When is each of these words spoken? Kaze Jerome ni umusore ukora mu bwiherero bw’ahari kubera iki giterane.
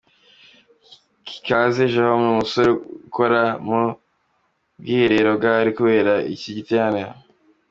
Kaze 1.45 1.83
Jerome 1.93 2.23
ni 2.25 2.31
umusore 2.35 2.69
ukora 3.07 3.41
mu 3.67 3.81
bwiherero 4.79 5.29
bw’ahari 5.37 5.71
kubera 5.77 6.13
iki 6.33 6.49
giterane. 6.57 7.01